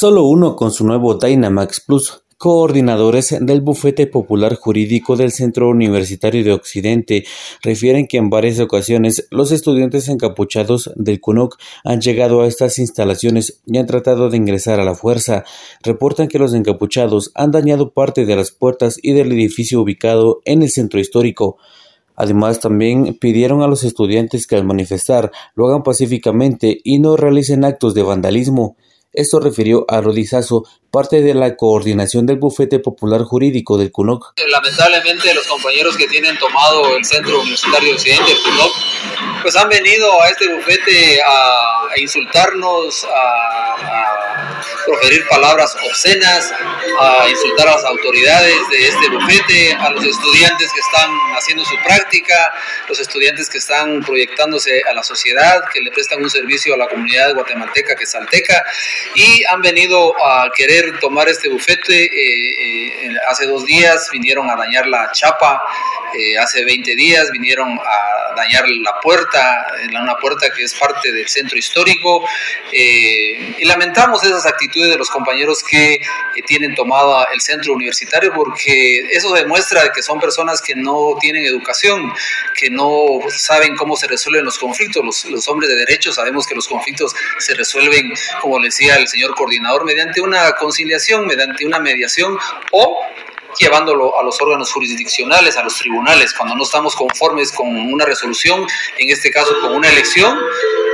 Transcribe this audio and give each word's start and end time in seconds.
solo 0.00 0.24
uno 0.24 0.56
con 0.56 0.72
su 0.72 0.86
nuevo 0.86 1.16
Dynamax 1.16 1.80
Plus. 1.80 2.22
Coordinadores 2.38 3.36
del 3.38 3.60
Bufete 3.60 4.06
Popular 4.06 4.54
Jurídico 4.54 5.14
del 5.14 5.30
Centro 5.30 5.68
Universitario 5.68 6.42
de 6.42 6.54
Occidente 6.54 7.26
refieren 7.62 8.06
que 8.06 8.16
en 8.16 8.30
varias 8.30 8.60
ocasiones 8.60 9.28
los 9.30 9.52
estudiantes 9.52 10.08
encapuchados 10.08 10.90
del 10.96 11.20
CUNOC 11.20 11.58
han 11.84 12.00
llegado 12.00 12.40
a 12.40 12.46
estas 12.46 12.78
instalaciones 12.78 13.60
y 13.66 13.76
han 13.76 13.84
tratado 13.84 14.30
de 14.30 14.38
ingresar 14.38 14.80
a 14.80 14.84
la 14.84 14.94
fuerza. 14.94 15.44
Reportan 15.82 16.28
que 16.28 16.38
los 16.38 16.54
encapuchados 16.54 17.30
han 17.34 17.50
dañado 17.50 17.90
parte 17.90 18.24
de 18.24 18.36
las 18.36 18.52
puertas 18.52 18.98
y 19.02 19.12
del 19.12 19.30
edificio 19.32 19.82
ubicado 19.82 20.40
en 20.46 20.62
el 20.62 20.70
centro 20.70 20.98
histórico. 20.98 21.58
Además, 22.16 22.60
también 22.60 23.18
pidieron 23.20 23.60
a 23.60 23.66
los 23.66 23.84
estudiantes 23.84 24.46
que 24.46 24.56
al 24.56 24.64
manifestar 24.64 25.30
lo 25.54 25.68
hagan 25.68 25.82
pacíficamente 25.82 26.80
y 26.84 27.00
no 27.00 27.18
realicen 27.18 27.66
actos 27.66 27.92
de 27.92 28.02
vandalismo. 28.02 28.76
Esto 29.12 29.40
refirió 29.40 29.84
a 29.88 30.00
Rodizazo, 30.00 30.64
parte 30.92 31.20
de 31.20 31.34
la 31.34 31.56
coordinación 31.56 32.26
del 32.26 32.38
Bufete 32.38 32.78
Popular 32.78 33.22
Jurídico 33.22 33.76
del 33.76 33.90
CUNOC. 33.90 34.34
Lamentablemente 34.48 35.34
los 35.34 35.46
compañeros 35.48 35.96
que 35.96 36.06
tienen 36.06 36.38
tomado 36.38 36.96
el 36.96 37.04
Centro 37.04 37.40
Universitario 37.40 37.94
Occidente, 37.94 38.30
el 38.30 38.38
CUNOC, 38.38 38.72
pues 39.42 39.56
han 39.56 39.68
venido 39.68 40.22
a 40.22 40.28
este 40.28 40.48
bufete 40.54 41.20
a, 41.22 41.92
insultarnos, 41.96 43.04
a, 43.04 44.20
proferir 44.86 45.26
palabras 45.28 45.76
obscenas, 45.88 46.52
a 46.98 47.28
insultar 47.28 47.68
a 47.68 47.72
las 47.72 47.84
autoridades 47.84 48.56
de 48.70 48.88
este 48.88 49.08
bufete, 49.08 49.72
a 49.74 49.90
los 49.90 50.04
estudiantes 50.04 50.72
que 50.72 50.80
están 50.80 51.10
haciendo 51.36 51.64
su 51.64 51.76
práctica, 51.82 52.52
los 52.88 52.98
estudiantes 52.98 53.48
que 53.48 53.58
están 53.58 54.00
proyectándose 54.02 54.82
a 54.88 54.94
la 54.94 55.02
sociedad, 55.02 55.62
que 55.72 55.80
le 55.80 55.90
prestan 55.90 56.22
un 56.22 56.30
servicio 56.30 56.74
a 56.74 56.76
la 56.76 56.88
comunidad 56.88 57.34
guatemalteca 57.34 57.94
que 57.94 58.06
salteca, 58.06 58.64
y 59.14 59.44
han 59.44 59.62
venido 59.62 60.14
a 60.24 60.50
querer 60.54 60.98
tomar 61.00 61.28
este 61.28 61.48
bufete. 61.48 62.04
Eh, 62.04 63.06
eh, 63.06 63.16
hace 63.28 63.46
dos 63.46 63.64
días 63.64 64.08
vinieron 64.12 64.50
a 64.50 64.56
dañar 64.56 64.86
la 64.86 65.10
chapa, 65.12 65.62
eh, 66.18 66.38
hace 66.38 66.64
20 66.64 66.94
días 66.96 67.30
vinieron 67.30 67.78
a 67.78 68.34
dañar 68.34 68.64
la 68.68 69.00
puerta, 69.00 69.66
una 69.90 70.16
puerta 70.16 70.48
que 70.54 70.64
es 70.64 70.74
parte 70.74 71.12
del 71.12 71.28
centro 71.28 71.58
histórico, 71.58 72.24
y 72.72 73.64
lamentamos 73.64 74.22
esas 74.24 74.46
actitudes 74.46 74.90
de 74.90 74.96
los 74.96 75.10
compañeros 75.10 75.62
que 75.62 76.00
tienen 76.46 76.74
tomado 76.74 77.26
el 77.32 77.40
centro 77.40 77.74
universitario 77.74 78.32
porque 78.34 79.00
eso 79.10 79.32
demuestra 79.32 79.92
que 79.92 80.02
son 80.02 80.18
personas 80.20 80.60
que 80.62 80.74
no 80.74 81.16
tienen 81.20 81.44
educación, 81.44 82.12
que 82.56 82.70
no 82.70 83.20
saben 83.28 83.76
cómo 83.76 83.96
se 83.96 84.06
resuelven 84.06 84.44
los 84.44 84.58
conflictos. 84.58 85.04
Los, 85.04 85.24
los 85.26 85.48
hombres 85.48 85.70
de 85.70 85.76
derecho 85.76 86.12
sabemos 86.12 86.46
que 86.46 86.54
los 86.54 86.68
conflictos 86.68 87.14
se 87.38 87.54
resuelven, 87.54 88.12
como 88.40 88.60
decía 88.60 88.96
el 88.96 89.08
señor 89.08 89.34
coordinador, 89.34 89.84
mediante 89.84 90.20
una 90.20 90.52
conciliación, 90.52 91.26
mediante 91.26 91.66
una 91.66 91.78
mediación 91.78 92.38
o 92.72 93.00
llevándolo 93.58 94.18
a 94.18 94.22
los 94.22 94.40
órganos 94.40 94.72
jurisdiccionales, 94.72 95.56
a 95.56 95.62
los 95.62 95.76
tribunales, 95.76 96.34
cuando 96.34 96.54
no 96.54 96.62
estamos 96.62 96.94
conformes 96.94 97.52
con 97.52 97.68
una 97.68 98.04
resolución, 98.04 98.66
en 98.98 99.10
este 99.10 99.30
caso 99.30 99.58
con 99.60 99.74
una 99.74 99.88
elección, 99.88 100.38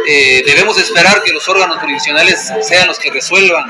eh, 0.07 0.43
debemos 0.47 0.79
esperar 0.79 1.23
que 1.23 1.33
los 1.33 1.49
órganos 1.49 1.79
jurisdiccionales 1.79 2.53
sean 2.63 2.87
los 2.87 2.99
que 2.99 3.11
resuelvan 3.11 3.65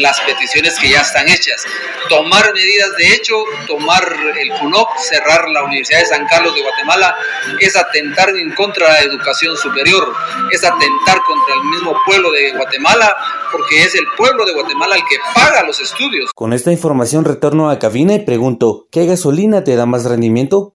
las 0.00 0.20
peticiones 0.20 0.78
que 0.78 0.90
ya 0.90 1.00
están 1.00 1.28
hechas. 1.28 1.64
Tomar 2.08 2.52
medidas 2.52 2.96
de 2.96 3.14
hecho, 3.14 3.34
tomar 3.66 4.02
el 4.38 4.50
CUNOP, 4.58 4.88
cerrar 4.98 5.48
la 5.48 5.62
Universidad 5.62 6.00
de 6.00 6.06
San 6.06 6.26
Carlos 6.26 6.54
de 6.54 6.62
Guatemala, 6.62 7.14
es 7.60 7.76
atentar 7.76 8.30
en 8.30 8.54
contra 8.54 8.86
de 8.86 8.92
la 8.92 9.00
educación 9.00 9.56
superior, 9.56 10.12
es 10.50 10.64
atentar 10.64 11.22
contra 11.22 11.54
el 11.54 11.64
mismo 11.70 11.94
pueblo 12.04 12.30
de 12.32 12.50
Guatemala, 12.52 13.14
porque 13.52 13.82
es 13.82 13.94
el 13.94 14.04
pueblo 14.16 14.44
de 14.44 14.54
Guatemala 14.54 14.96
el 14.96 15.02
que 15.02 15.16
paga 15.34 15.62
los 15.62 15.80
estudios. 15.80 16.30
Con 16.34 16.52
esta 16.52 16.72
información 16.72 17.24
retorno 17.24 17.70
a 17.70 17.78
cabina 17.78 18.14
y 18.14 18.24
pregunto, 18.24 18.88
¿qué 18.90 19.06
gasolina 19.06 19.64
te 19.64 19.76
da 19.76 19.86
más 19.86 20.04
rendimiento? 20.04 20.66